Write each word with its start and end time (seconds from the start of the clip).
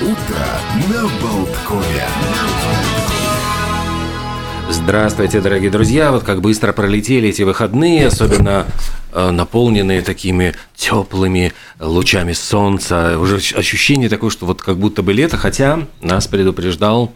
утро 0.00 0.46
на 0.88 1.02
Болткове. 1.20 2.04
Здравствуйте, 4.70 5.40
дорогие 5.40 5.70
друзья! 5.70 6.12
Вот 6.12 6.22
как 6.22 6.40
быстро 6.40 6.72
пролетели 6.72 7.30
эти 7.30 7.42
выходные, 7.42 8.06
особенно 8.06 8.66
э, 9.12 9.30
наполненные 9.30 10.02
такими 10.02 10.54
теплыми 10.76 11.52
лучами 11.80 12.32
солнца. 12.32 13.18
Уже 13.18 13.36
ощущение 13.56 14.08
такое, 14.08 14.30
что 14.30 14.46
вот 14.46 14.62
как 14.62 14.78
будто 14.78 15.02
бы 15.02 15.12
лето, 15.12 15.36
хотя 15.36 15.86
нас 16.00 16.28
предупреждал 16.28 17.12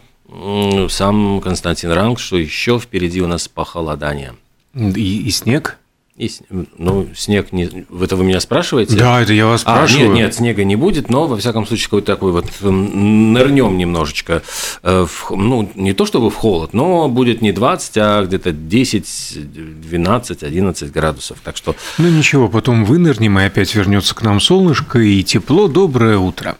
сам 0.89 1.41
Константин 1.41 1.91
Ранг, 1.91 2.19
что 2.19 2.37
еще 2.37 2.79
впереди 2.79 3.21
у 3.21 3.27
нас 3.27 3.47
похолодание. 3.47 4.33
И, 4.75 5.23
и 5.25 5.29
снег? 5.29 5.77
И, 6.15 6.29
ну, 6.77 7.07
снег 7.15 7.51
не... 7.51 7.85
Это 8.03 8.15
вы 8.15 8.23
меня 8.23 8.39
спрашиваете? 8.39 8.95
Да, 8.95 9.19
это 9.23 9.33
я 9.33 9.47
вас 9.47 9.63
А, 9.65 9.77
спрашиваю. 9.87 10.09
нет, 10.09 10.15
нет, 10.15 10.35
снега 10.35 10.63
не 10.63 10.75
будет, 10.75 11.09
но, 11.09 11.25
во 11.25 11.37
всяком 11.37 11.65
случае, 11.65 11.85
какой-то 11.85 12.05
такой 12.13 12.31
вот 12.31 12.45
м, 12.61 13.33
нырнем 13.33 13.75
немножечко. 13.79 14.43
э, 14.83 15.07
в 15.09 15.31
ну, 15.35 15.71
не 15.73 15.93
то 15.93 16.05
чтобы 16.05 16.29
в 16.29 16.35
холод, 16.35 16.73
но 16.73 17.07
будет 17.09 17.41
не 17.41 17.51
20, 17.51 17.97
а 17.97 18.23
где-то 18.25 18.51
10, 18.51 19.81
12, 19.81 20.43
11 20.43 20.91
градусов. 20.91 21.37
Так 21.43 21.57
что 21.57 21.75
Ну 21.97 22.07
ничего, 22.09 22.47
потом 22.47 22.85
вынырнем, 22.85 23.39
и 23.39 23.43
опять 23.45 23.73
вернется 23.73 24.13
к 24.13 24.21
нам 24.21 24.39
солнышко 24.39 24.99
и 24.99 25.23
тепло. 25.23 25.67
Доброе 25.67 26.19
утро. 26.19 26.57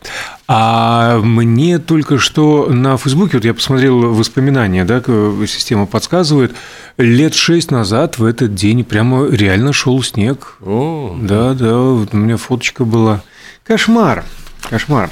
А 0.47 1.19
мне 1.19 1.79
только 1.79 2.17
что 2.17 2.67
на 2.69 2.97
Фейсбуке, 2.97 3.37
вот 3.37 3.45
я 3.45 3.53
посмотрел 3.53 4.13
воспоминания, 4.13 4.83
да, 4.83 4.99
система 5.47 5.85
подсказывает, 5.85 6.53
лет 6.97 7.33
шесть 7.33 7.71
назад 7.71 8.17
в 8.17 8.25
этот 8.25 8.53
день 8.53 8.83
прямо 8.83 9.23
реально 9.43 9.73
шел 9.73 10.01
снег. 10.03 10.55
о, 10.65 11.15
Да, 11.19 11.53
да, 11.53 11.77
вот 11.77 12.13
у 12.13 12.17
меня 12.17 12.37
фоточка 12.37 12.85
была. 12.85 13.21
Кошмар, 13.65 14.23
кошмар. 14.69 15.09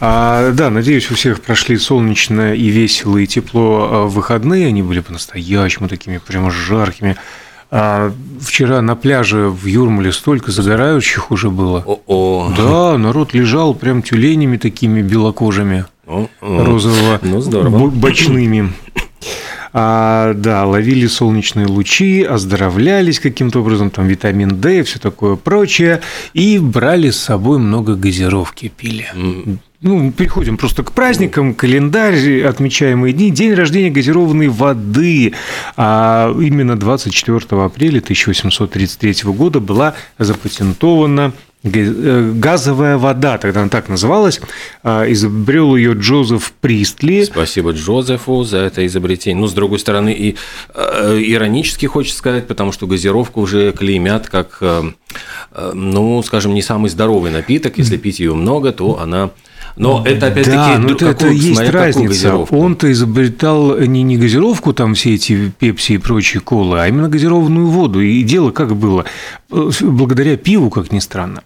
А, 0.00 0.52
да, 0.52 0.70
надеюсь, 0.70 1.10
у 1.10 1.14
всех 1.14 1.40
прошли 1.42 1.76
солнечно 1.76 2.54
и 2.54 2.68
весело, 2.68 3.18
и 3.18 3.26
тепло 3.26 3.88
а, 3.90 4.06
выходные. 4.06 4.66
Они 4.68 4.82
были 4.82 5.00
по-настоящему 5.00 5.88
такими 5.88 6.18
прямо 6.18 6.50
жаркими. 6.50 7.16
А, 7.70 8.12
вчера 8.40 8.80
на 8.80 8.96
пляже 8.96 9.48
в 9.48 9.66
Юрмале 9.66 10.12
столько 10.12 10.50
загорающих 10.52 11.30
уже 11.30 11.50
было. 11.50 11.84
о, 12.06 12.52
Да, 12.56 12.96
народ 12.98 13.34
лежал 13.34 13.74
прям 13.74 14.02
тюленями 14.02 14.56
такими 14.56 15.02
белокожими, 15.02 15.84
о, 16.06 16.26
о. 16.40 16.64
розово 16.64 17.20
Ну, 17.22 17.40
здорово. 17.40 17.86
бочными. 17.88 18.72
А, 19.72 20.34
да, 20.34 20.66
ловили 20.66 21.06
солнечные 21.06 21.66
лучи, 21.66 22.22
оздоровлялись 22.22 23.20
каким-то 23.20 23.60
образом, 23.60 23.90
там 23.90 24.06
витамин 24.06 24.60
D 24.60 24.80
и 24.80 24.82
все 24.82 24.98
такое 24.98 25.36
прочее, 25.36 26.00
и 26.34 26.58
брали 26.58 27.10
с 27.10 27.18
собой 27.18 27.58
много 27.58 27.94
газировки, 27.94 28.72
пили. 28.76 29.08
Ну, 29.82 30.12
переходим 30.12 30.58
просто 30.58 30.82
к 30.82 30.92
праздникам, 30.92 31.54
календарь, 31.54 32.42
отмечаемые 32.42 33.14
дни, 33.14 33.30
день 33.30 33.54
рождения 33.54 33.90
газированной 33.90 34.48
воды. 34.48 35.32
А 35.76 36.30
именно 36.38 36.78
24 36.78 37.62
апреля 37.62 38.00
1833 38.00 39.32
года 39.32 39.58
была 39.58 39.94
запатентована 40.18 41.32
газовая 41.62 42.96
вода, 42.96 43.36
тогда 43.38 43.60
она 43.60 43.68
так 43.68 43.88
называлась. 43.88 44.40
А, 44.82 45.04
Изобрел 45.10 45.76
ее 45.76 45.92
Джозеф 45.92 46.52
Пристли. 46.60 47.24
Спасибо 47.24 47.72
Джозефу 47.72 48.44
за 48.44 48.58
это 48.58 48.86
изобретение. 48.86 49.40
Ну, 49.40 49.46
с 49.46 49.52
другой 49.52 49.78
стороны, 49.78 50.12
и 50.12 50.36
э, 50.74 51.18
иронически 51.22 51.86
хочется 51.86 52.18
сказать, 52.18 52.46
потому 52.46 52.72
что 52.72 52.86
газировку 52.86 53.42
уже 53.42 53.72
клеймят 53.72 54.28
как, 54.28 54.58
э, 54.62 54.92
э, 55.52 55.72
ну, 55.74 56.22
скажем, 56.22 56.54
не 56.54 56.62
самый 56.62 56.88
здоровый 56.88 57.30
напиток. 57.30 57.76
Если 57.76 57.98
пить 57.98 58.20
ее 58.20 58.34
много, 58.34 58.72
то 58.72 58.98
она... 58.98 59.30
Но 59.76 60.02
это 60.04 60.26
опять-таки... 60.26 60.56
Да, 60.56 60.78
но 60.78 60.88
ну, 60.88 60.94
это, 60.94 61.06
это 61.06 61.28
есть 61.28 61.56
смотря 61.56 61.72
разница. 61.72 62.36
Он-то 62.36 62.90
изобретал 62.90 63.78
не, 63.78 64.02
не 64.02 64.16
газировку, 64.16 64.72
там 64.72 64.94
все 64.94 65.14
эти 65.14 65.52
пепси 65.58 65.92
и 65.92 65.98
прочие 65.98 66.40
колы, 66.40 66.80
а 66.80 66.88
именно 66.88 67.08
газированную 67.08 67.66
воду. 67.66 68.00
И 68.00 68.22
дело 68.22 68.50
как 68.50 68.76
было? 68.76 69.04
Э, 69.50 69.70
Благодаря 69.80 70.36
пиву, 70.36 70.70
как 70.70 70.92
ни 70.92 70.98
странно. 70.98 71.42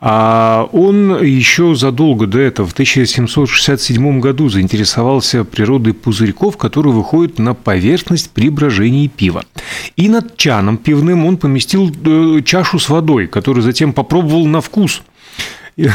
А 0.00 0.68
он 0.72 1.22
еще 1.22 1.74
задолго 1.74 2.26
до 2.26 2.38
этого, 2.38 2.66
в 2.66 2.72
1767 2.72 4.20
году, 4.20 4.48
заинтересовался 4.48 5.44
природой 5.44 5.92
пузырьков, 5.92 6.56
которые 6.56 6.92
выходят 6.92 7.38
на 7.38 7.54
поверхность 7.54 8.30
при 8.30 8.48
брожении 8.48 9.08
пива. 9.08 9.44
И 9.96 10.08
над 10.08 10.36
чаном 10.36 10.78
пивным 10.78 11.26
он 11.26 11.36
поместил 11.36 11.90
э, 11.90 12.42
чашу 12.44 12.78
с 12.78 12.88
водой, 12.88 13.26
которую 13.26 13.62
затем 13.62 13.92
попробовал 13.92 14.46
на 14.46 14.60
вкус. 14.60 15.02
И 15.78 15.88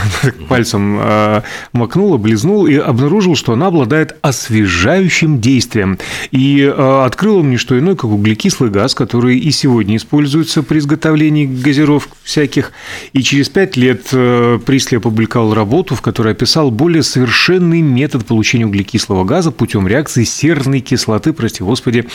пальцем 0.47 0.97
э, 0.97 1.41
макнул, 1.73 2.13
облизнул 2.13 2.65
и 2.65 2.75
обнаружил, 2.75 3.35
что 3.35 3.51
она 3.51 3.67
обладает 3.67 4.15
освежающим 4.21 5.41
действием. 5.41 5.99
И 6.31 6.61
э, 6.61 7.03
открыл 7.05 7.39
он 7.39 7.49
не 7.49 7.57
что 7.57 7.77
иное, 7.77 7.95
как 7.95 8.05
углекислый 8.05 8.69
газ, 8.69 8.95
который 8.95 9.37
и 9.37 9.51
сегодня 9.51 9.97
используется 9.97 10.63
при 10.63 10.79
изготовлении 10.79 11.45
газировок 11.45 12.07
всяких. 12.23 12.71
И 13.11 13.21
через 13.21 13.49
пять 13.49 13.75
лет 13.75 14.07
э, 14.13 14.57
Присли 14.65 14.95
опубликовал 14.95 15.53
работу, 15.53 15.95
в 15.95 16.01
которой 16.01 16.31
описал 16.31 16.71
более 16.71 17.03
совершенный 17.03 17.81
метод 17.81 18.25
получения 18.25 18.65
углекислого 18.65 19.25
газа 19.25 19.51
путем 19.51 19.85
реакции 19.85 20.23
серной 20.23 20.79
кислоты, 20.79 21.33
прости 21.33 21.61
господи, 21.61 22.07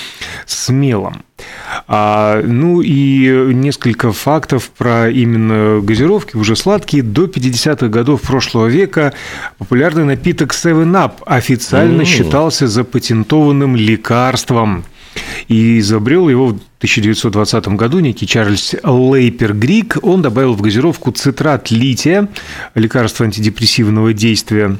с 0.46 0.70
мелом. 0.70 1.22
А, 1.86 2.42
ну 2.42 2.80
и 2.80 3.52
несколько 3.54 4.12
фактов 4.12 4.70
про 4.76 5.10
именно 5.10 5.80
газировки, 5.80 6.36
уже 6.36 6.56
сладкие. 6.56 7.02
До 7.02 7.26
50-х 7.58 7.88
годов 7.88 8.22
прошлого 8.22 8.66
века 8.66 9.12
популярный 9.58 10.04
напиток 10.04 10.52
7-Up 10.52 11.22
официально 11.26 12.00
М. 12.00 12.06
считался 12.06 12.68
запатентованным 12.68 13.76
лекарством. 13.76 14.84
И 15.48 15.80
изобрел 15.80 16.28
его 16.28 16.48
в 16.48 16.60
1920 16.78 17.68
году 17.68 17.98
некий 17.98 18.26
Чарльз 18.26 18.74
Лейпер 18.84 19.54
Грик. 19.54 19.96
Он 20.02 20.22
добавил 20.22 20.54
в 20.54 20.60
газировку 20.60 21.10
цитрат 21.10 21.70
лития, 21.70 22.28
лекарство 22.74 23.24
антидепрессивного 23.24 24.12
действия. 24.12 24.76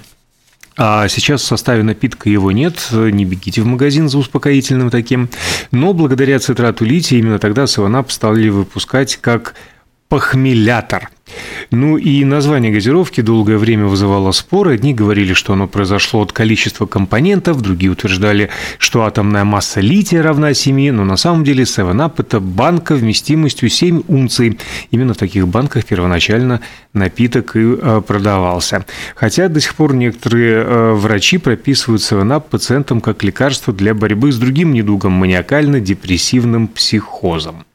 А 0.76 1.08
сейчас 1.08 1.42
в 1.42 1.46
составе 1.46 1.82
напитка 1.82 2.28
его 2.30 2.52
нет, 2.52 2.88
не 2.92 3.24
бегите 3.24 3.62
в 3.62 3.66
магазин 3.66 4.08
за 4.08 4.18
успокоительным 4.18 4.90
таким. 4.90 5.28
Но 5.72 5.92
благодаря 5.92 6.38
цитрату 6.38 6.84
лития 6.84 7.18
именно 7.18 7.40
тогда 7.40 7.66
7 7.66 8.04
стали 8.08 8.48
выпускать 8.48 9.16
как 9.16 9.54
похмелятор. 10.08 11.10
Ну 11.70 11.96
и 11.96 12.24
название 12.24 12.72
газировки 12.72 13.20
долгое 13.20 13.58
время 13.58 13.86
вызывало 13.86 14.32
споры. 14.32 14.74
Одни 14.74 14.94
говорили, 14.94 15.32
что 15.32 15.52
оно 15.52 15.66
произошло 15.66 16.22
от 16.22 16.32
количества 16.32 16.86
компонентов, 16.86 17.60
другие 17.60 17.92
утверждали, 17.92 18.50
что 18.78 19.02
атомная 19.02 19.44
масса 19.44 19.80
лития 19.80 20.22
равна 20.22 20.54
7, 20.54 20.92
но 20.92 21.04
на 21.04 21.16
самом 21.16 21.44
деле 21.44 21.64
7-Up– 21.64 22.14
это 22.18 22.40
банка 22.40 22.94
вместимостью 22.94 23.68
7 23.68 24.02
унций. 24.08 24.58
Именно 24.90 25.14
в 25.14 25.18
таких 25.18 25.48
банках 25.48 25.84
первоначально 25.84 26.60
напиток 26.92 27.56
и 27.56 27.60
э, 27.60 28.02
продавался. 28.06 28.84
Хотя 29.14 29.48
до 29.48 29.60
сих 29.60 29.74
пор 29.74 29.94
некоторые 29.94 30.64
э, 30.64 30.92
врачи 30.92 31.38
прописывают 31.38 32.02
7-Up 32.02 32.44
пациентам 32.50 33.00
как 33.00 33.22
лекарство 33.22 33.72
для 33.72 33.94
борьбы 33.94 34.32
с 34.32 34.38
другим 34.38 34.72
недугом– 34.72 35.12
маниакально-депрессивным 35.24 36.68
психозом. 36.68 37.67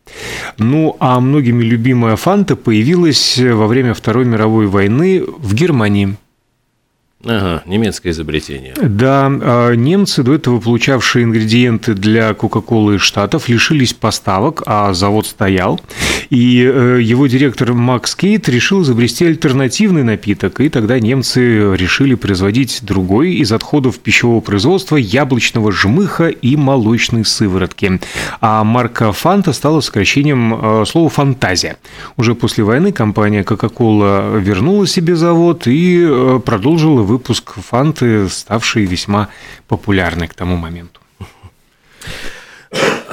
Ну, 0.58 0.96
а 1.00 1.20
многими 1.20 1.64
любимая 1.64 2.16
фанта 2.16 2.56
появилась 2.56 3.38
во 3.40 3.68
время 3.68 3.94
Второй 3.94 4.26
мировой 4.26 4.68
войны 4.68 5.24
в 5.26 5.54
Германии. 5.54 6.16
Ага, 7.26 7.64
немецкое 7.66 8.12
изобретение. 8.12 8.74
Да, 8.82 9.28
а 9.28 9.74
немцы, 9.74 10.24
до 10.24 10.34
этого 10.34 10.60
получавшие 10.60 11.24
ингредиенты 11.24 11.94
для 11.94 12.34
Кока-Колы 12.34 12.96
из 12.96 13.02
Штатов, 13.02 13.48
лишились 13.48 13.94
поставок, 13.94 14.64
а 14.66 14.94
завод 14.94 15.26
стоял. 15.26 15.80
И 16.30 16.62
э, 16.62 17.00
его 17.02 17.28
директор 17.28 17.74
Макс 17.74 18.16
Кейт 18.16 18.50
решил 18.50 18.82
изобрести 18.82 19.26
альтернативный 19.26 20.04
напиток, 20.04 20.60
и 20.60 20.68
тогда 20.68 21.00
немцы 21.00 21.76
решили 21.76 22.16
производить 22.16 22.80
другой 22.82 23.36
из 23.36 23.54
отходов 23.54 24.00
пищевого 24.00 24.42
производства 24.42 24.98
яблочного 24.98 25.72
жмыха 25.72 26.28
и 26.28 26.58
молочной 26.58 27.24
сыворотки. 27.24 28.02
А 28.42 28.64
марка 28.66 29.14
Фанта 29.14 29.54
стала 29.54 29.80
сокращением 29.80 30.56
э, 30.56 30.86
слова 30.86 31.10
«фантазия». 31.10 31.78
Уже 32.18 32.36
после 32.36 32.66
войны 32.66 32.92
компания 32.92 33.44
Coca-Cola 33.44 34.42
вернула 34.42 34.88
себе 34.88 35.16
завод 35.16 35.68
и 35.68 36.06
э, 36.06 36.42
продолжила 36.44 37.13
выпуск 37.14 37.54
фанты, 37.56 38.28
ставшей 38.30 38.86
весьма 38.86 39.30
популярной 39.68 40.28
к 40.28 40.34
тому 40.34 40.58
моменту. 40.58 41.00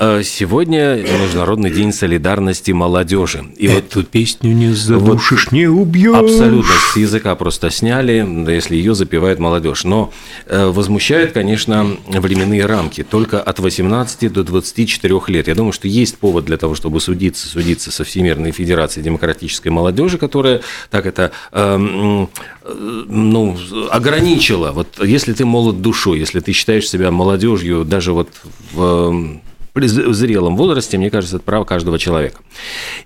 Э, 0.03 0.23
сегодня 0.25 0.97
Международный 0.97 1.71
день 1.71 1.93
солидарности 1.93 2.71
молодежи. 2.71 3.45
И 3.59 3.67
Эту 3.67 3.99
вот 3.99 4.09
песню 4.09 4.55
не 4.55 4.73
задушишь, 4.73 5.45
вот 5.45 5.53
не 5.53 5.67
убьешь. 5.67 6.17
Абсолютно 6.17 6.73
с 6.95 6.97
языка 6.97 7.35
просто 7.35 7.69
сняли, 7.71 8.27
если 8.51 8.77
ее 8.77 8.95
запевает 8.95 9.39
молодежь. 9.39 9.85
Но 9.85 10.11
э, 10.47 10.69
возмущает, 10.69 11.33
конечно, 11.33 11.99
временные 12.07 12.65
рамки. 12.65 13.03
Только 13.03 13.43
от 13.43 13.59
18 13.59 14.33
до 14.33 14.43
24 14.43 15.21
лет. 15.27 15.49
Я 15.49 15.55
думаю, 15.55 15.73
что 15.73 15.87
есть 15.87 16.17
повод 16.17 16.47
для 16.47 16.57
того, 16.57 16.75
чтобы 16.75 16.99
судиться, 16.99 17.47
судиться 17.47 17.93
со 17.93 18.03
Всемирной 18.03 18.53
Федерацией 18.53 19.05
Демократической 19.05 19.69
Молодежи, 19.69 20.17
которая 20.17 20.63
так 20.89 21.05
это 21.05 21.33
э, 21.53 21.77
ну, 21.77 23.59
ограничила. 23.91 24.73
Вот 24.73 24.99
если 25.05 25.35
ты 25.35 25.45
молод 25.45 25.83
душой, 25.83 26.21
если 26.21 26.41
ты 26.41 26.53
считаешь 26.53 26.89
себя 26.89 27.11
молодежью 27.11 27.85
даже 27.85 28.15
вот 28.15 28.31
в 28.73 29.41
в 29.75 30.15
зрелом 30.15 30.57
возрасте, 30.57 30.99
мне 30.99 31.11
кажется, 31.11 31.37
это 31.37 31.45
право 31.45 31.65
каждого 31.65 31.99
человека. 31.99 32.41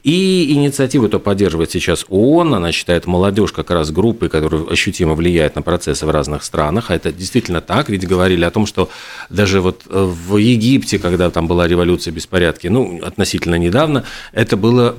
И 0.02 0.52
инициативу 0.52 1.06
это 1.06 1.18
поддерживает 1.18 1.70
сейчас 1.70 2.06
ООН, 2.08 2.54
она 2.54 2.72
считает 2.72 3.06
молодежь 3.06 3.52
как 3.52 3.70
раз 3.70 3.90
группой, 3.90 4.28
которая 4.28 4.64
ощутимо 4.64 5.14
влияет 5.14 5.56
на 5.56 5.62
процессы 5.62 6.06
в 6.06 6.10
разных 6.10 6.42
странах, 6.42 6.90
а 6.90 6.94
это 6.94 7.12
действительно 7.12 7.60
так, 7.60 7.88
ведь 7.88 8.06
говорили 8.06 8.44
о 8.44 8.50
том, 8.50 8.66
что 8.66 8.88
даже 9.28 9.60
вот 9.60 9.82
э, 9.88 10.04
в 10.04 10.36
Египте, 10.36 10.98
когда 10.98 11.30
там 11.30 11.46
была 11.46 11.68
революция 11.68 12.12
беспорядки, 12.12 12.68
ну, 12.68 13.00
относительно 13.04 13.56
недавно, 13.56 14.04
это 14.32 14.56
была 14.56 14.94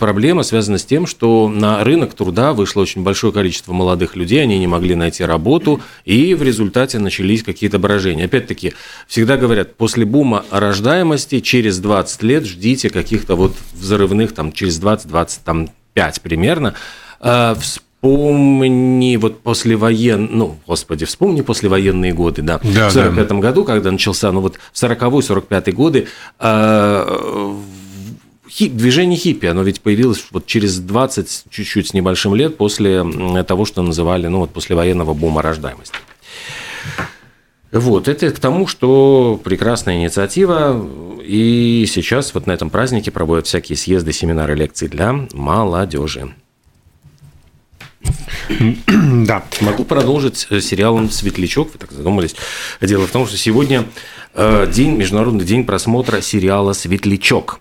проблема, 0.00 0.42
связана 0.42 0.78
с 0.78 0.84
тем, 0.84 1.06
что 1.06 1.48
на 1.48 1.84
рынок 1.84 2.14
труда 2.14 2.52
вышло 2.52 2.82
очень 2.82 3.02
большое 3.02 3.32
количество 3.32 3.72
молодых 3.72 4.16
людей, 4.16 4.42
они 4.42 4.58
не 4.58 4.66
могли 4.66 4.94
найти 4.94 5.24
работу, 5.24 5.80
и 6.04 6.34
в 6.34 6.42
результате 6.42 6.98
начались 6.98 7.42
какие-то 7.42 7.78
брожения. 7.78 8.24
Опять-таки, 8.24 8.74
всегда 9.06 9.36
говорят, 9.36 9.76
после 9.76 10.04
бума 10.04 10.44
рождается 10.50 10.87
рождаемости, 10.88 11.40
через 11.40 11.78
20 11.78 12.22
лет 12.22 12.44
ждите 12.46 12.90
каких-то 12.90 13.36
вот 13.36 13.54
взрывных, 13.74 14.34
там, 14.34 14.52
через 14.52 14.80
20-25 14.80 15.68
примерно, 16.22 16.74
а, 17.20 17.56
Вспомни 18.00 19.16
вот 19.16 19.40
послевоен... 19.40 20.28
ну, 20.30 20.56
господи, 20.68 21.04
вспомни 21.04 21.40
послевоенные 21.40 22.12
годы, 22.12 22.42
да, 22.42 22.60
да 22.62 22.88
в 22.90 22.92
45 22.92 23.28
да. 23.28 23.34
году, 23.38 23.64
когда 23.64 23.90
начался, 23.90 24.30
ну, 24.30 24.40
вот 24.40 24.56
в 24.72 24.80
40-45 24.80 25.72
годы 25.72 26.06
э, 26.38 27.54
хип, 28.48 28.72
движение 28.74 29.18
хиппи, 29.18 29.46
оно 29.46 29.62
ведь 29.62 29.80
появилось 29.80 30.24
вот 30.30 30.46
через 30.46 30.78
20 30.78 31.46
чуть-чуть 31.50 31.88
с 31.88 31.92
небольшим 31.92 32.36
лет 32.36 32.56
после 32.56 33.04
того, 33.42 33.64
что 33.64 33.82
называли, 33.82 34.28
ну, 34.28 34.38
вот 34.38 34.50
послевоенного 34.50 35.12
бума 35.12 35.42
рождаемости. 35.42 35.96
Вот, 37.70 38.08
это 38.08 38.30
к 38.30 38.38
тому, 38.38 38.66
что 38.66 39.38
прекрасная 39.44 39.96
инициатива, 39.96 40.86
и 41.22 41.84
сейчас 41.86 42.32
вот 42.32 42.46
на 42.46 42.52
этом 42.52 42.70
празднике 42.70 43.10
проводят 43.10 43.46
всякие 43.46 43.76
съезды, 43.76 44.12
семинары, 44.12 44.54
лекции 44.54 44.86
для 44.86 45.12
молодежи. 45.32 46.34
Да. 49.26 49.44
Могу 49.60 49.84
продолжить 49.84 50.46
э, 50.50 50.60
сериалом 50.60 51.10
«Светлячок». 51.10 51.72
Вы 51.72 51.78
так 51.78 51.92
задумались. 51.92 52.34
Дело 52.80 53.06
в 53.06 53.10
том, 53.10 53.26
что 53.26 53.36
сегодня 53.36 53.84
э, 54.34 54.70
день, 54.72 54.96
Международный 54.96 55.44
день 55.44 55.64
просмотра 55.64 56.20
сериала 56.20 56.72
«Светлячок». 56.72 57.60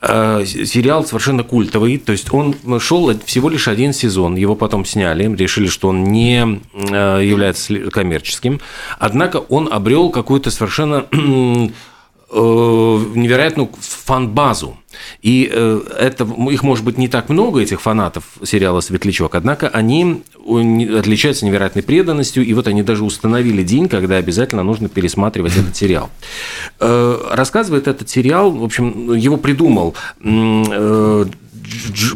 Э, 0.00 0.44
сериал 0.46 1.04
совершенно 1.04 1.44
культовый, 1.44 1.98
то 1.98 2.12
есть 2.12 2.32
он 2.32 2.56
шел 2.80 3.12
всего 3.24 3.48
лишь 3.48 3.68
один 3.68 3.92
сезон, 3.92 4.36
его 4.36 4.54
потом 4.56 4.84
сняли, 4.84 5.34
решили, 5.36 5.68
что 5.68 5.88
он 5.88 6.04
не 6.04 6.60
является 6.74 7.90
коммерческим, 7.90 8.60
однако 8.98 9.36
он 9.36 9.68
обрел 9.72 10.10
какую-то 10.10 10.50
совершенно 10.50 11.06
невероятную 12.32 13.70
фан-базу. 13.78 14.76
И 15.22 15.48
э, 15.52 15.80
это, 15.98 16.24
их 16.50 16.62
может 16.62 16.84
быть 16.84 16.98
не 16.98 17.08
так 17.08 17.28
много, 17.28 17.60
этих 17.60 17.80
фанатов 17.80 18.24
сериала 18.42 18.80
«Светлячок», 18.80 19.34
однако 19.34 19.68
они 19.68 20.22
отличаются 20.96 21.44
невероятной 21.44 21.82
преданностью, 21.82 22.44
и 22.44 22.52
вот 22.54 22.66
они 22.68 22.82
даже 22.82 23.04
установили 23.04 23.62
день, 23.62 23.88
когда 23.88 24.16
обязательно 24.16 24.62
нужно 24.62 24.88
пересматривать 24.88 25.56
этот 25.56 25.76
сериал. 25.76 26.10
Э, 26.80 27.18
рассказывает 27.30 27.88
этот 27.88 28.08
сериал, 28.08 28.50
в 28.50 28.64
общем, 28.64 29.12
его 29.14 29.36
придумал 29.36 29.94
э, 30.20 31.26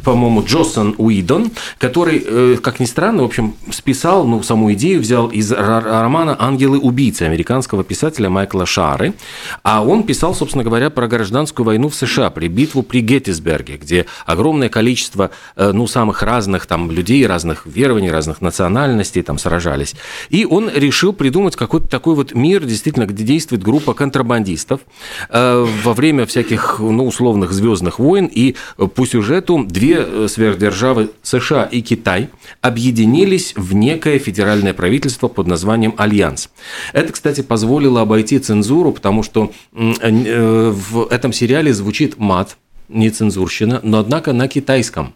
по-моему, 0.05 0.45
Джосон 0.45 0.95
Уидон, 0.99 1.51
который, 1.79 2.23
э, 2.25 2.57
как 2.63 2.81
ни 2.81 2.85
странно, 2.85 3.23
в 3.23 3.27
общем, 3.27 3.55
списал, 3.71 4.27
ну, 4.27 4.43
саму 4.43 4.73
идею 4.73 5.01
взял 5.01 5.29
из 5.29 5.51
романа 5.53 6.37
«Ангелы-убийцы» 6.39 7.23
американского 7.23 7.85
писателя 7.85 8.29
Майкла 8.29 8.67
Шары, 8.67 9.15
а 9.63 9.85
он 9.85 10.05
писал, 10.05 10.35
собственно 10.35 10.65
говоря, 10.65 10.91
про 10.91 11.09
гражданскую 11.09 11.67
войну 11.67 11.89
в 11.89 11.95
США, 11.95 12.31
при 12.31 12.49
битву 12.49 12.83
при 12.83 13.01
Геттисберге, 13.01 13.77
где 13.77 14.07
огромное 14.27 14.69
количество, 14.69 15.31
э, 15.57 15.73
ну, 15.73 15.87
самых 15.87 16.23
разных 16.23 16.67
там 16.67 16.91
людей, 16.91 17.27
разных 17.27 17.67
верований, 17.67 18.11
разных 18.11 18.41
национальностей 18.41 19.23
там 19.23 19.39
сражались. 19.39 19.95
И 20.29 20.45
он 20.45 20.71
решил 20.73 21.13
придумать 21.13 21.57
какой-то 21.57 21.89
такой 21.89 22.15
вот 22.15 22.35
мир, 22.35 22.65
действительно, 22.65 23.07
где 23.07 23.25
действует 23.25 23.63
группа 23.63 23.95
контрабандистов 23.95 24.81
э, 25.29 25.67
во 25.85 25.95
время 25.95 26.27
всяких, 26.27 26.77
ну, 26.79 27.07
условных 27.07 27.53
звездных 27.53 27.99
войн, 27.99 28.27
и 28.27 28.55
по 28.77 29.07
сюжету 29.07 29.40
сюжету 29.41 29.65
две 29.65 30.05
э, 30.07 30.27
сверхдержавы 30.29 31.11
США 31.23 31.65
и 31.65 31.81
Китай 31.81 32.29
объединились 32.61 33.55
в 33.57 33.75
некое 33.75 34.19
федеральное 34.19 34.75
правительство 34.75 35.29
под 35.29 35.47
названием 35.47 35.95
Альянс. 35.97 36.51
Это, 36.93 37.13
кстати, 37.13 37.41
позволило 37.41 38.03
обойти 38.03 38.39
цензуру, 38.39 38.93
потому 38.93 39.23
что 39.23 39.53
э, 39.73 40.71
в 40.71 41.07
этом 41.11 41.33
сериале 41.33 41.73
звучит 41.73 42.19
мат, 42.19 42.57
не 42.89 43.09
цензурщина, 43.11 43.81
но 43.83 43.99
однако 43.99 44.33
на 44.33 44.49
китайском. 44.49 45.15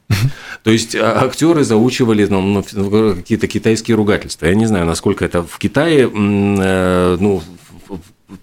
То 0.63 0.71
есть 0.71 0.95
а, 0.95 1.25
актеры 1.25 1.65
заучивали 1.65 2.25
ну, 2.31 2.65
ну, 2.73 3.15
какие-то 3.17 3.49
китайские 3.49 3.97
ругательства. 3.97 4.47
Я 4.47 4.55
не 4.55 4.67
знаю, 4.67 4.87
насколько 4.87 5.25
это 5.25 5.43
в 5.43 5.59
Китае 5.59 6.09
э, 6.09 7.17
ну, 7.21 7.43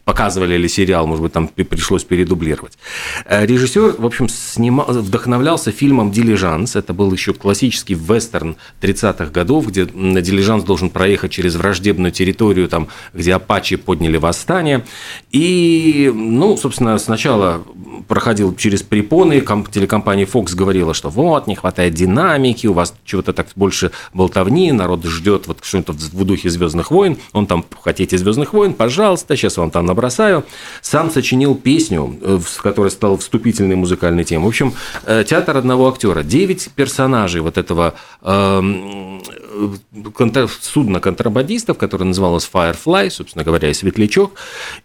показывали 0.05 0.57
ли 0.57 0.69
сериал, 0.69 1.07
может 1.07 1.23
быть, 1.23 1.33
там 1.33 1.47
пришлось 1.47 2.03
передублировать. 2.03 2.77
Э, 3.25 3.45
Режиссер, 3.45 3.95
в 3.97 4.05
общем, 4.05 4.29
снимал, 4.29 4.87
вдохновлялся 4.87 5.71
фильмом 5.71 6.11
«Дилижанс». 6.11 6.75
Это 6.75 6.93
был 6.93 7.11
еще 7.11 7.33
классический 7.33 7.95
вестерн 7.95 8.57
30-х 8.81 9.25
годов, 9.31 9.67
где 9.67 9.85
дилижанс 9.85 10.63
должен 10.63 10.89
проехать 10.89 11.31
через 11.31 11.55
враждебную 11.55 12.11
территорию, 12.11 12.67
там, 12.67 12.89
где 13.13 13.33
апачи 13.33 13.75
подняли 13.75 14.17
восстание. 14.17 14.85
И, 15.31 16.11
ну, 16.13 16.57
собственно, 16.57 16.97
сначала 16.99 17.63
проходил 18.07 18.55
через 18.55 18.83
препоны, 18.83 19.41
телекомпания 19.71 20.25
Fox 20.25 20.55
говорила, 20.55 20.93
что 20.93 21.09
вот, 21.09 21.47
не 21.47 21.55
хватает 21.55 21.93
динамики, 21.95 22.67
у 22.67 22.73
вас 22.73 22.93
чего-то 23.03 23.33
так 23.33 23.47
больше 23.55 23.91
болтовни, 24.13 24.71
народ 24.71 25.05
ждет 25.05 25.47
вот 25.47 25.59
что-то 25.63 25.93
в 25.93 26.23
духе 26.23 26.49
«Звездных 26.49 26.91
войн», 26.91 27.17
он 27.33 27.47
там, 27.47 27.65
хотите 27.81 28.17
«Звездных 28.17 28.53
войн», 28.53 28.73
пожалуйста, 28.73 29.35
сейчас 29.35 29.57
вам 29.57 29.70
там 29.71 29.85
набросаю. 29.85 30.43
Сам 30.81 31.09
сочинил 31.09 31.55
песню, 31.55 32.17
э, 32.21 32.39
которая 32.61 32.91
стала 32.91 33.17
вступительной 33.17 33.75
музыкальной 33.75 34.23
темой. 34.23 34.45
В 34.45 34.49
общем, 34.49 34.73
э, 35.05 35.23
театр 35.27 35.57
одного 35.57 35.89
актера. 35.89 36.23
Девять 36.23 36.69
персонажей 36.75 37.41
вот 37.41 37.57
этого 37.57 37.95
эм, 38.21 39.21
э, 39.51 40.47
судна 40.61 40.99
контрабандистов, 40.99 41.77
которое 41.77 42.05
называлось 42.05 42.49
Firefly, 42.51 43.09
собственно 43.09 43.43
говоря, 43.43 43.69
и 43.69 43.73
Светлячок. 43.73 44.33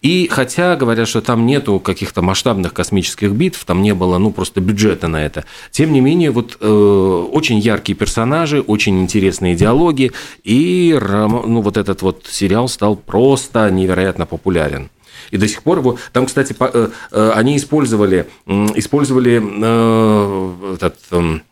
И 0.02 0.28
хотя 0.30 0.76
говорят, 0.76 1.08
что 1.08 1.20
там 1.20 1.46
нету 1.46 1.80
каких-то 1.80 2.22
масштабных 2.22 2.72
космических 2.72 3.32
битв, 3.32 3.64
там 3.64 3.82
не 3.82 3.94
было, 3.94 4.18
ну, 4.18 4.30
просто 4.30 4.60
бюджета 4.60 5.08
на 5.08 5.24
это. 5.24 5.44
Тем 5.70 5.92
не 5.92 6.00
менее, 6.00 6.30
вот 6.30 6.58
э, 6.60 6.66
очень 6.66 7.58
яркие 7.58 7.96
персонажи, 7.96 8.60
очень 8.60 9.00
интересные 9.00 9.54
диалоги, 9.54 10.12
и 10.44 10.98
ну, 11.00 11.60
вот 11.60 11.76
этот 11.76 12.02
вот 12.02 12.26
сериал 12.28 12.68
стал 12.68 12.96
просто 12.96 13.70
невероятно 13.70 14.26
популярен. 14.26 14.90
И 15.30 15.36
до 15.36 15.48
сих 15.48 15.62
пор 15.62 15.78
его... 15.78 15.98
Там, 16.12 16.26
кстати, 16.26 16.54
э, 16.58 16.88
э, 17.12 17.32
они 17.34 17.56
использовали, 17.56 18.26
использовали 18.46 19.42
э, 19.42 20.74
этот 20.74 20.96
эм, 21.10 21.42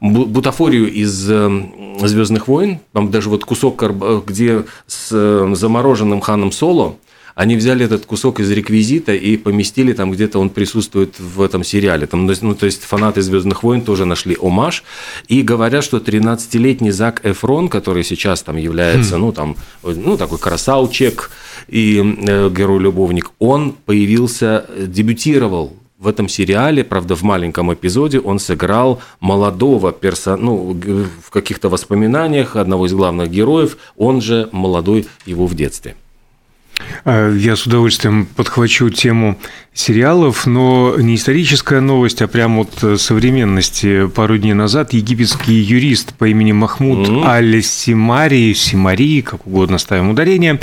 бутафорию 0.00 0.92
из 0.92 1.10
Звездных 1.10 2.48
войн, 2.48 2.80
там 2.92 3.10
даже 3.10 3.28
вот 3.28 3.44
кусок, 3.44 3.82
где 4.26 4.64
с 4.86 5.54
замороженным 5.54 6.20
ханом 6.20 6.52
Соло, 6.52 6.96
они 7.34 7.56
взяли 7.56 7.86
этот 7.86 8.06
кусок 8.06 8.40
из 8.40 8.50
реквизита 8.50 9.14
и 9.14 9.38
поместили 9.38 9.92
там 9.92 10.10
где-то 10.10 10.38
он 10.38 10.50
присутствует 10.50 11.18
в 11.18 11.40
этом 11.40 11.64
сериале. 11.64 12.06
Там, 12.06 12.26
ну, 12.26 12.54
то 12.54 12.66
есть 12.66 12.82
фанаты 12.82 13.22
Звездных 13.22 13.62
войн 13.62 13.80
тоже 13.80 14.04
нашли 14.04 14.36
омаж 14.40 14.84
и 15.28 15.42
говорят, 15.42 15.84
что 15.84 15.98
13-летний 15.98 16.90
Зак 16.90 17.24
Эфрон, 17.24 17.68
который 17.68 18.04
сейчас 18.04 18.42
там 18.42 18.56
является, 18.56 19.16
хм. 19.16 19.20
ну 19.20 19.32
там, 19.32 19.56
ну 19.82 20.16
такой 20.16 20.38
красавчик 20.38 21.30
и 21.66 21.96
э, 21.98 22.50
герой-любовник, 22.50 23.30
он 23.38 23.72
появился, 23.86 24.66
дебютировал 24.76 25.72
в 26.00 26.08
этом 26.08 26.28
сериале, 26.28 26.82
правда, 26.82 27.14
в 27.14 27.22
маленьком 27.22 27.72
эпизоде 27.74 28.20
он 28.20 28.38
сыграл 28.38 29.00
молодого 29.20 29.92
персонажа, 29.92 30.42
ну, 30.42 30.74
в 31.22 31.30
каких-то 31.30 31.68
воспоминаниях 31.68 32.56
одного 32.56 32.86
из 32.86 32.94
главных 32.94 33.30
героев, 33.30 33.76
он 33.98 34.22
же 34.22 34.48
молодой 34.50 35.06
его 35.26 35.46
в 35.46 35.54
детстве. 35.54 35.94
А, 37.04 37.32
я 37.34 37.56
с 37.56 37.66
удовольствием 37.66 38.26
подхвачу 38.26 38.90
тему 38.90 39.38
сериалов, 39.72 40.46
но 40.46 40.96
не 40.98 41.14
историческая 41.14 41.80
новость, 41.80 42.22
а 42.22 42.28
прямо 42.28 42.62
от 42.62 43.00
современности. 43.00 44.06
Пару 44.08 44.38
дней 44.38 44.54
назад 44.54 44.92
египетский 44.92 45.54
юрист 45.54 46.14
по 46.14 46.28
имени 46.28 46.52
Махмуд 46.52 47.08
mm-hmm. 47.08 47.26
Аль-Симари, 47.26 48.52
Симари, 48.54 49.22
как 49.22 49.46
угодно 49.46 49.78
ставим 49.78 50.10
ударение, 50.10 50.60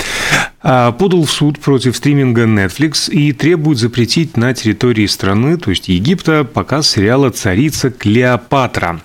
а, 0.60 0.92
подал 0.92 1.24
в 1.24 1.30
суд 1.30 1.58
против 1.58 1.96
стриминга 1.96 2.44
Netflix 2.44 3.10
и 3.10 3.32
требует 3.32 3.78
запретить 3.78 4.36
на 4.36 4.54
территории 4.54 5.06
страны, 5.06 5.56
то 5.56 5.70
есть 5.70 5.88
Египта, 5.88 6.44
показ 6.44 6.90
сериала 6.90 7.30
«Царица 7.30 7.90
Клеопатра». 7.90 9.00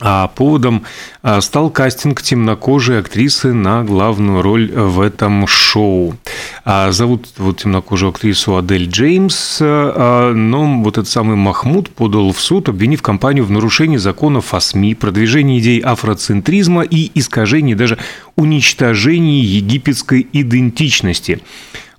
А 0.00 0.28
поводом 0.28 0.84
а, 1.22 1.40
стал 1.40 1.70
кастинг 1.70 2.22
темнокожей 2.22 3.00
актрисы 3.00 3.52
на 3.52 3.82
главную 3.82 4.42
роль 4.42 4.70
в 4.70 5.00
этом 5.00 5.46
шоу. 5.48 6.16
А, 6.64 6.92
зовут 6.92 7.26
вот 7.36 7.62
темнокожую 7.62 8.10
актрису 8.10 8.56
Адель 8.56 8.88
Джеймс, 8.88 9.58
но 9.58 10.82
вот 10.84 10.98
этот 10.98 11.08
самый 11.08 11.34
Махмуд 11.34 11.90
подал 11.90 12.30
в 12.32 12.40
суд, 12.40 12.68
обвинив 12.68 13.02
компанию 13.02 13.44
в 13.44 13.50
нарушении 13.50 13.96
законов 13.96 14.54
о 14.54 14.60
СМИ, 14.60 14.94
продвижении 14.94 15.58
идей 15.58 15.80
афроцентризма 15.80 16.82
и 16.82 17.10
искажении, 17.14 17.74
даже 17.74 17.98
уничтожении 18.36 19.42
египетской 19.42 20.28
идентичности. 20.32 21.40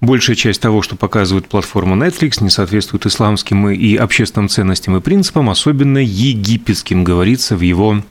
Большая 0.01 0.37
часть 0.37 0.61
того, 0.61 0.81
что 0.81 0.95
показывает 0.95 1.47
платформа 1.47 1.95
Netflix, 1.95 2.41
не 2.41 2.49
соответствует 2.49 3.05
исламским 3.05 3.69
и 3.69 3.95
общественным 3.95 4.47
ценностям 4.47 4.95
и 4.95 5.01
принципам, 5.01 5.49
особенно 5.49 5.97
египетским, 5.97 7.03
говорится 7.03 7.57
в 7.57 7.61
его 7.61 8.01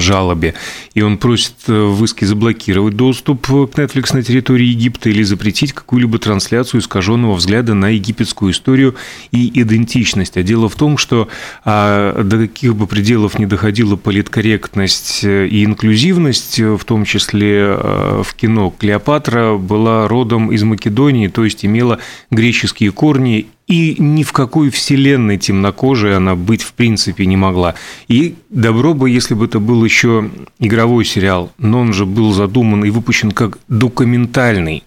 жалобе. 0.00 0.54
И 0.94 1.02
он 1.02 1.18
просит 1.18 1.54
э, 1.68 1.72
в 1.72 2.04
иске 2.04 2.26
заблокировать 2.26 2.96
доступ 2.96 3.46
к 3.46 3.50
Netflix 3.50 4.14
на 4.14 4.22
территории 4.22 4.66
Египта 4.66 5.08
или 5.08 5.22
запретить 5.22 5.72
какую-либо 5.72 6.18
трансляцию 6.18 6.80
искаженного 6.80 7.34
взгляда 7.34 7.74
на 7.74 7.90
египетскую 7.90 8.52
историю 8.52 8.96
и 9.30 9.60
идентичность. 9.60 10.36
А 10.36 10.42
дело 10.42 10.68
в 10.68 10.74
том, 10.74 10.98
что 10.98 11.28
а, 11.64 12.22
до 12.22 12.38
каких 12.38 12.74
бы 12.74 12.86
пределов 12.86 13.38
не 13.38 13.46
доходила 13.46 13.96
политкорректность 13.96 15.24
э, 15.24 15.46
и 15.46 15.64
инклюзивность, 15.64 16.58
э, 16.58 16.76
в 16.76 16.84
том 16.84 17.04
числе 17.04 17.74
в 17.74 18.34
кино, 18.36 18.72
Клеопатра 18.76 19.54
была 19.56 20.08
родом 20.08 20.52
из 20.52 20.62
Македонии, 20.62 21.28
то 21.28 21.44
есть 21.44 21.64
имела 21.64 21.98
греческие 22.30 22.90
корни 22.92 23.46
и 23.66 23.96
ни 23.98 24.22
в 24.22 24.32
какой 24.32 24.70
вселенной 24.70 25.38
темнокожей 25.38 26.16
она 26.16 26.34
быть 26.34 26.62
в 26.62 26.74
принципе 26.74 27.26
не 27.26 27.36
могла. 27.36 27.74
И 28.08 28.34
добро 28.50 28.94
бы, 28.94 29.08
если 29.08 29.34
бы 29.34 29.46
это 29.46 29.58
был 29.58 29.84
еще 29.84 30.30
игровой 30.58 31.04
сериал, 31.04 31.52
но 31.58 31.80
он 31.80 31.92
же 31.92 32.06
был 32.06 32.32
задуман 32.32 32.84
и 32.84 32.90
выпущен 32.90 33.32
как 33.32 33.58
документальный. 33.68 34.82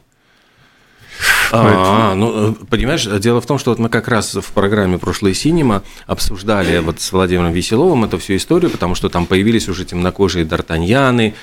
А, 1.51 2.13
ну, 2.15 2.53
понимаешь, 2.69 3.05
дело 3.19 3.41
в 3.41 3.45
том, 3.45 3.57
что 3.57 3.71
вот 3.71 3.79
мы 3.79 3.89
как 3.89 4.07
раз 4.07 4.35
в 4.35 4.51
программе 4.53 4.97
«Прошлое 4.97 5.33
синема» 5.33 5.83
обсуждали 6.05 6.79
вот 6.79 6.99
с 7.01 7.11
Владимиром 7.11 7.51
Веселовым 7.51 8.05
эту 8.05 8.17
всю 8.17 8.35
историю, 8.35 8.69
потому 8.69 8.95
что 8.95 9.09
там 9.09 9.25
появились 9.25 9.69
уже 9.69 9.85
темнокожие 9.85 10.45
д'Артаньяны, 10.45 11.33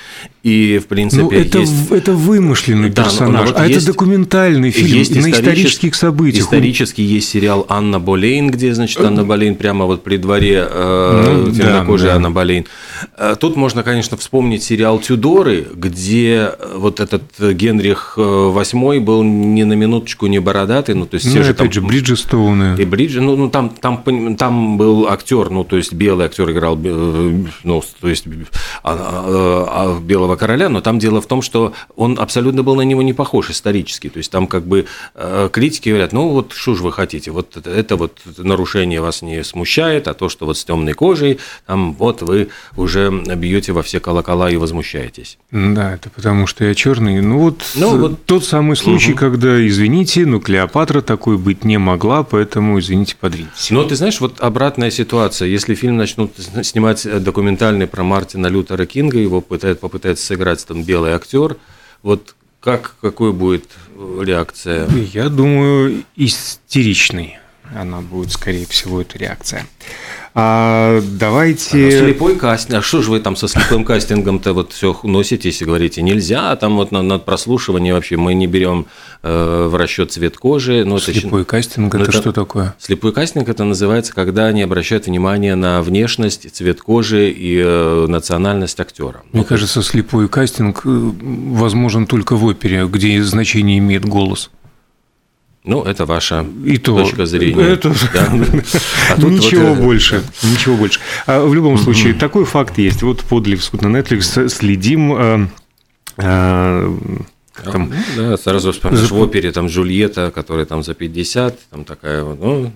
и, 0.43 0.79
в 0.83 0.87
принципе, 0.87 1.23
ну, 1.23 1.31
это, 1.31 1.59
есть... 1.59 1.91
это 1.91 2.13
вымышленный 2.13 2.89
да, 2.89 3.03
персонаж, 3.03 3.47
вот 3.47 3.59
а 3.59 3.67
есть, 3.67 3.83
это 3.83 3.93
документальный 3.93 4.71
фильм 4.71 4.97
есть 4.97 5.15
на 5.15 5.31
исторических 5.31 5.95
событиях. 5.95 6.43
Исторический 6.43 7.03
есть 7.03 7.29
сериал 7.29 7.65
«Анна 7.69 7.99
Болейн», 7.99 8.49
где, 8.49 8.73
значит, 8.73 8.99
Анна 9.01 9.23
Болейн 9.23 9.55
прямо 9.55 9.85
вот 9.85 10.03
при 10.03 10.17
дворе 10.17 10.67
э, 10.69 11.43
ну, 11.45 11.51
темнокожей 11.51 12.07
да, 12.07 12.13
да. 12.13 12.15
Анна 12.17 12.31
Болейн. 12.31 12.65
Э, 13.17 13.35
тут 13.39 13.55
можно, 13.55 13.83
конечно, 13.83 14.17
вспомнить 14.17 14.63
сериал 14.63 14.99
«Тюдоры», 14.99 15.67
где 15.73 16.51
вот 16.75 16.99
этот 16.99 17.23
Генрих 17.39 18.13
VIII 18.17 18.99
был 18.99 19.23
не 19.23 19.63
на 19.63 19.73
минуточку 19.73 20.27
не 20.27 20.39
бородатый, 20.39 20.95
ну 20.95 21.05
то 21.05 21.15
есть 21.15 21.25
ну, 21.25 21.31
все 21.31 21.43
же 21.43 21.51
опять 21.51 21.67
там... 21.67 21.71
же 21.71 21.81
Бриджестоуны. 21.81 22.75
И 22.79 22.85
Бриджи, 22.85 23.21
ну, 23.21 23.35
ну 23.35 23.49
там, 23.49 23.69
там, 23.69 24.35
там 24.35 24.77
был 24.77 25.07
актер, 25.07 25.49
ну 25.49 25.63
то 25.63 25.77
есть 25.77 25.93
белый 25.93 26.25
актер 26.25 26.49
играл, 26.51 26.77
э, 26.83 27.45
ну 27.63 27.83
то 27.99 28.09
есть 28.09 28.25
а, 28.83 28.93
а, 28.93 29.97
а, 29.97 29.99
белого 29.99 30.35
короля, 30.35 30.69
но 30.69 30.81
там 30.81 30.99
дело 30.99 31.21
в 31.21 31.27
том, 31.27 31.41
что 31.41 31.73
он 31.95 32.17
абсолютно 32.19 32.63
был 32.63 32.75
на 32.75 32.81
него 32.81 33.01
не 33.01 33.13
похож 33.13 33.49
исторически, 33.49 34.09
то 34.09 34.17
есть 34.17 34.31
там 34.31 34.47
как 34.47 34.65
бы 34.65 34.85
э, 35.15 35.49
критики 35.51 35.89
говорят, 35.89 36.13
ну 36.13 36.29
вот 36.29 36.53
что 36.53 36.75
же 36.75 36.83
вы 36.83 36.91
хотите, 36.91 37.31
вот 37.31 37.55
это, 37.57 37.69
это 37.69 37.95
вот 37.95 38.19
нарушение 38.37 39.01
вас 39.01 39.21
не 39.21 39.43
смущает, 39.43 40.07
а 40.07 40.13
то, 40.13 40.29
что 40.29 40.45
вот 40.45 40.57
с 40.57 40.65
темной 40.65 40.93
кожей, 40.93 41.39
там 41.65 41.93
вот 41.93 42.21
вы 42.21 42.49
уже 42.75 42.94
бьете 43.35 43.71
во 43.71 43.81
все 43.83 43.99
колокола 43.99 44.49
и 44.49 44.57
возмущаетесь. 44.57 45.37
Да, 45.51 45.93
это 45.93 46.09
потому 46.09 46.47
что 46.47 46.65
я 46.65 46.73
черный. 46.75 47.21
Ну 47.21 47.39
вот, 47.39 47.63
ну, 47.75 47.97
вот... 47.97 48.25
тот 48.25 48.45
самый 48.45 48.75
случай, 48.75 49.11
угу. 49.11 49.19
когда 49.19 49.65
извините 49.65 49.85
извините, 49.85 50.25
но 50.25 50.39
Клеопатра 50.39 51.01
такой 51.01 51.37
быть 51.37 51.63
не 51.63 51.77
могла, 51.77 52.23
поэтому, 52.23 52.79
извините, 52.79 53.15
подвиньтесь. 53.19 53.71
Но 53.71 53.83
ты 53.83 53.95
знаешь, 53.95 54.19
вот 54.19 54.39
обратная 54.39 54.91
ситуация. 54.91 55.47
Если 55.47 55.75
фильм 55.75 55.97
начнут 55.97 56.33
снимать 56.63 57.07
документальный 57.23 57.87
про 57.87 58.03
Мартина 58.03 58.47
Лютера 58.47 58.85
Кинга, 58.85 59.17
его 59.19 59.41
пытает, 59.41 59.79
попытается 59.79 60.25
сыграть 60.25 60.65
там 60.65 60.83
белый 60.83 61.13
актер, 61.13 61.57
вот 62.03 62.35
как, 62.59 62.95
какой 63.01 63.31
будет 63.31 63.65
реакция? 63.95 64.87
Я 65.13 65.29
думаю, 65.29 66.03
истеричный 66.15 67.37
она 67.73 68.01
будет, 68.01 68.31
скорее 68.31 68.65
всего, 68.65 69.01
эта 69.01 69.17
реакция. 69.17 69.65
А, 70.37 71.01
давайте... 71.01 71.87
А 71.87 71.91
слепой 71.91 72.35
кастинг. 72.35 72.79
А 72.79 72.81
что 72.81 73.01
же 73.01 73.09
вы 73.09 73.21
там 73.21 73.37
со 73.37 73.47
слепым 73.47 73.85
кастингом-то 73.85 74.51
вот 74.51 74.73
все 74.73 74.99
носитесь 75.03 75.61
и 75.61 75.65
говорите, 75.65 76.01
нельзя, 76.01 76.51
а 76.51 76.57
там 76.57 76.75
вот 76.75 76.91
на, 76.91 77.01
на 77.01 77.19
прослушивание 77.19 77.93
вообще 77.93 78.17
мы 78.17 78.33
не 78.33 78.45
берем 78.45 78.85
э, 79.23 79.67
в 79.71 79.75
расчет 79.75 80.11
цвет 80.11 80.35
кожи. 80.37 80.83
Но 80.83 80.99
слепой 80.99 81.43
это, 81.43 81.51
кастинг 81.51 81.95
это, 81.95 82.03
это 82.03 82.11
что 82.11 82.33
такое? 82.33 82.75
Слепой 82.79 83.13
кастинг 83.13 83.47
это 83.47 83.63
называется, 83.63 84.13
когда 84.13 84.47
они 84.47 84.61
обращают 84.61 85.07
внимание 85.07 85.55
на 85.55 85.81
внешность, 85.81 86.53
цвет 86.53 86.81
кожи 86.81 87.31
и 87.31 87.61
э, 87.63 88.05
национальность 88.09 88.77
актера. 88.81 89.23
Мне 89.31 89.43
ну, 89.43 89.47
кажется, 89.47 89.81
слепой 89.83 90.27
кастинг 90.27 90.81
э, 90.83 90.89
возможен 90.89 92.07
только 92.07 92.35
в 92.35 92.43
опере, 92.43 92.87
где 92.87 93.23
значение 93.23 93.77
имеет 93.77 94.03
голос. 94.03 94.51
Ну, 95.65 95.81
это 95.81 96.05
ваша 96.05 96.45
и 96.63 96.77
точка 96.77 97.17
то, 97.17 97.25
зрения. 97.25 97.63
Это... 97.63 97.89
Да? 98.13 98.31
А 99.17 99.21
ничего 99.21 99.73
вот... 99.73 99.79
больше. 99.79 100.23
Ничего 100.43 100.75
больше. 100.75 100.99
А 101.25 101.43
в 101.43 101.53
любом 101.53 101.77
случае, 101.77 102.13
такой 102.13 102.45
факт 102.45 102.77
есть. 102.77 103.01
Вот 103.01 103.21
подали 103.21 103.55
в 103.55 103.63
суд 103.63 103.81
на 103.81 103.87
Netflix, 103.87 104.49
следим. 104.49 105.13
Э, 105.13 105.47
э, 106.17 106.97
там... 107.63 107.89
Ну, 107.89 107.95
да, 108.15 108.37
сразу 108.37 108.71
вспоминаешь 108.71 109.09
в 109.09 109.19
опере 109.19 109.51
там 109.51 109.67
Джульетта, 109.67 110.31
которая 110.31 110.65
там 110.65 110.83
за 110.83 110.93
50, 110.93 111.59
там 111.71 111.83
такая, 111.83 112.23
ну, 112.23 112.71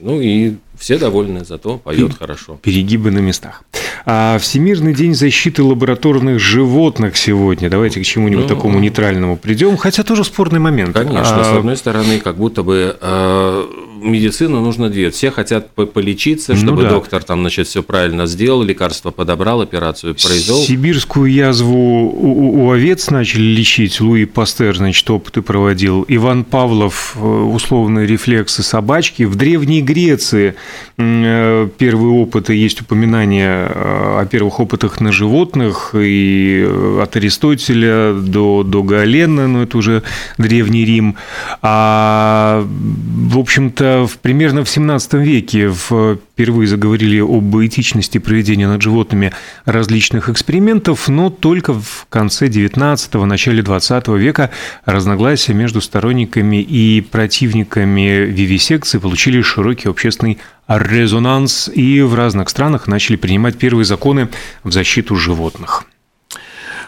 ну 0.00 0.20
и 0.20 0.56
все 0.78 0.98
довольны, 0.98 1.44
зато 1.44 1.78
поет 1.78 2.08
Пер... 2.08 2.18
хорошо. 2.18 2.58
Перегибы 2.62 3.10
на 3.10 3.18
местах. 3.18 3.62
А 4.08 4.38
Всемирный 4.38 4.94
день 4.94 5.16
защиты 5.16 5.64
лабораторных 5.64 6.38
животных 6.38 7.16
сегодня. 7.16 7.68
Давайте 7.68 8.00
к 8.00 8.04
чему-нибудь 8.04 8.48
ну, 8.48 8.54
такому 8.54 8.78
нейтральному 8.78 9.36
придем. 9.36 9.76
Хотя 9.76 10.04
тоже 10.04 10.22
спорный 10.22 10.60
момент. 10.60 10.94
Конечно, 10.94 11.40
а... 11.40 11.44
с 11.44 11.52
одной 11.52 11.76
стороны, 11.76 12.20
как 12.20 12.36
будто 12.36 12.62
бы 12.62 12.96
э, 13.00 13.64
медицину 14.10 14.60
нужно 14.60 14.88
двигать. 14.88 15.14
Все 15.14 15.30
хотят 15.30 15.70
полечиться, 15.70 16.52
ну 16.52 16.58
чтобы 16.58 16.82
ну, 16.82 16.88
да. 16.88 16.90
доктор 16.90 17.22
там, 17.22 17.40
значит, 17.40 17.66
все 17.66 17.82
правильно 17.82 18.26
сделал, 18.26 18.62
лекарство 18.62 19.10
подобрал, 19.10 19.60
операцию 19.60 20.14
произвел. 20.14 20.58
Сибирскую 20.58 21.32
язву 21.32 22.10
у, 22.10 22.64
у 22.64 22.70
овец 22.70 23.10
начали 23.10 23.42
лечить. 23.42 24.00
Луи 24.00 24.24
Пастер, 24.24 24.76
значит, 24.76 25.08
опыты 25.10 25.42
проводил. 25.42 26.04
Иван 26.08 26.44
Павлов, 26.44 27.16
э, 27.16 27.20
условные 27.20 28.06
рефлексы 28.06 28.62
собачки. 28.62 29.24
В 29.24 29.34
Древней 29.36 29.82
Греции 29.82 30.54
Э, 30.98 31.68
первые 31.76 32.12
опыты, 32.14 32.54
есть 32.54 32.80
упоминания 32.80 33.68
э, 33.68 34.20
о 34.20 34.24
первых 34.24 34.60
опытах 34.60 34.98
на 35.02 35.12
животных 35.12 35.94
и 35.94 36.66
от 37.02 37.16
Аристотеля 37.16 38.14
до, 38.14 38.62
до 38.62 38.82
Галена, 38.82 39.46
но 39.46 39.62
это 39.64 39.76
уже 39.76 40.02
Древний 40.38 40.86
Рим. 40.86 41.16
А, 41.60 42.66
в 42.66 43.38
общем-то, 43.38 43.95
в, 44.04 44.18
примерно 44.18 44.64
в 44.64 44.68
17 44.68 45.14
веке 45.14 45.72
впервые 45.72 46.66
заговорили 46.66 47.20
об 47.20 47.56
этичности 47.56 48.18
проведения 48.18 48.68
над 48.68 48.82
животными 48.82 49.32
различных 49.64 50.28
экспериментов, 50.28 51.08
но 51.08 51.30
только 51.30 51.72
в 51.72 52.06
конце 52.10 52.48
19-го, 52.48 53.24
начале 53.24 53.62
20 53.62 54.08
века 54.08 54.50
разногласия 54.84 55.54
между 55.54 55.80
сторонниками 55.80 56.60
и 56.60 57.00
противниками 57.00 58.26
вивисекции 58.26 58.98
получили 58.98 59.40
широкий 59.40 59.88
общественный 59.88 60.38
резонанс, 60.68 61.70
и 61.72 62.02
в 62.02 62.14
разных 62.14 62.50
странах 62.50 62.86
начали 62.86 63.16
принимать 63.16 63.56
первые 63.56 63.84
законы 63.84 64.28
в 64.64 64.72
защиту 64.72 65.16
животных. 65.16 65.84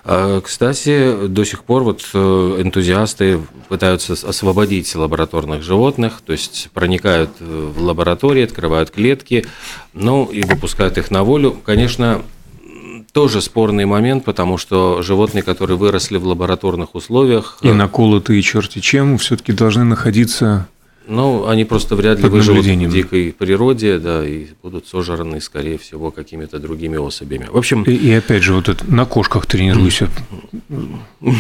А, 0.05 0.41
кстати, 0.41 1.27
до 1.27 1.45
сих 1.45 1.65
пор 1.65 1.83
вот 1.83 2.03
э, 2.15 2.19
энтузиасты 2.61 3.41
пытаются 3.69 4.13
освободить 4.13 4.95
лабораторных 4.95 5.63
животных, 5.63 6.21
то 6.25 6.33
есть 6.33 6.69
проникают 6.73 7.31
в 7.41 7.83
лаборатории, 7.83 8.45
открывают 8.45 8.91
клетки, 8.91 9.47
ну 9.93 10.25
и 10.27 10.43
выпускают 10.43 10.99
их 10.99 11.11
на 11.11 11.23
волю. 11.23 11.57
Конечно, 11.65 12.23
тоже 13.13 13.41
спорный 13.41 13.85
момент, 13.85 14.25
потому 14.25 14.59
что 14.59 15.03
животные, 15.03 15.43
которые 15.43 15.77
выросли 15.77 16.19
в 16.19 16.27
лабораторных 16.27 16.95
условиях, 16.95 17.59
И 17.63 17.73
наколотые 17.73 18.43
черти 18.43 18.81
чем 18.81 19.19
все-таки 19.19 19.53
должны 19.53 19.85
находиться 19.85 20.69
ну, 21.09 21.49
они 21.49 21.65
просто 21.65 21.97
вряд 21.97 22.21
ли 22.21 22.29
выживут 22.29 22.67
в 22.67 22.91
дикой 22.91 23.35
природе, 23.37 23.99
да, 23.99 24.27
и 24.27 24.47
будут 24.63 24.87
сожраны, 24.87 25.41
скорее 25.41 25.79
всего, 25.79 26.11
какими-то 26.11 26.59
другими 26.59 26.99
особями. 26.99 27.49
В 27.51 27.57
общем, 27.57 27.83
И, 27.85 27.93
и 27.93 28.13
опять 28.13 28.43
же, 28.43 28.53
вот 28.53 28.69
это 28.69 28.85
на 28.93 29.07
кошках 29.07 29.47
тренируйся. 29.47 30.09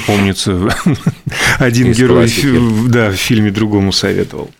Помнится, 0.06 0.70
один 1.58 1.90
Из 1.90 1.98
герой 1.98 2.22
классики. 2.22 2.88
да, 2.88 3.10
в 3.10 3.16
фильме 3.16 3.50
другому 3.50 3.92
советовал. 3.92 4.50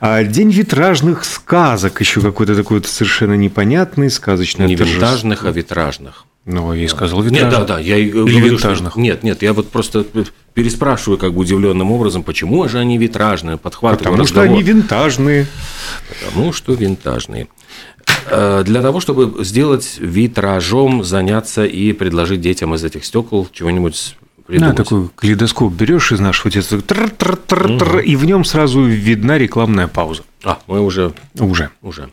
А 0.00 0.22
День 0.24 0.50
витражных 0.50 1.24
сказок 1.24 2.00
еще 2.00 2.20
какой-то 2.20 2.54
такой 2.54 2.78
вот 2.78 2.86
совершенно 2.86 3.34
непонятный, 3.34 4.10
сказочный. 4.10 4.66
не 4.66 4.74
винтажных, 4.74 5.44
а 5.44 5.50
витражных. 5.50 6.24
Ну, 6.50 6.72
я 6.72 6.84
и 6.84 6.88
сказал 6.88 7.22
Нет, 7.22 7.32
витражных. 7.32 7.66
да, 7.66 7.74
да, 7.74 7.78
я 7.78 7.98
и 7.98 8.08
говорю, 8.08 8.30
что- 8.38 8.40
винтажных. 8.48 8.96
Нет, 8.96 9.22
нет, 9.22 9.42
я 9.42 9.52
вот 9.52 9.68
просто 9.70 10.04
переспрашиваю 10.54 11.18
как 11.18 11.34
бы 11.34 11.40
удивленным 11.40 11.92
образом, 11.92 12.22
почему 12.22 12.66
же 12.68 12.78
они 12.78 12.96
витражные, 12.96 13.58
подхватываю 13.58 14.12
Потому 14.12 14.26
что 14.26 14.40
разговор. 14.40 14.58
они 14.58 14.62
винтажные. 14.62 15.46
Потому 16.24 16.52
что 16.54 16.72
винтажные. 16.72 17.48
Э, 18.30 18.62
Для 18.64 18.80
того, 18.80 19.00
чтобы 19.00 19.44
сделать 19.44 19.96
витражом, 20.00 21.04
заняться 21.04 21.66
и 21.66 21.92
предложить 21.92 22.40
детям 22.40 22.74
из 22.74 22.82
этих 22.82 23.04
стекол 23.04 23.46
чего-нибудь 23.52 24.16
придумать. 24.46 24.76
такой 24.76 25.08
калейдоскоп 25.16 25.70
берешь 25.74 26.12
из 26.12 26.20
нашего 26.20 26.50
детства, 26.50 26.80
тр-тр-тр-тр, 26.80 27.98
и 27.98 28.16
в 28.16 28.24
нем 28.24 28.46
сразу 28.46 28.82
видна 28.84 29.36
рекламная 29.36 29.86
пауза. 29.86 30.22
А, 30.44 30.58
мы 30.66 30.80
уже, 30.80 31.12
Уже. 31.38 31.68
уже. 31.82 32.08